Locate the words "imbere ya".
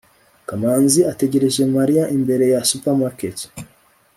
2.17-2.61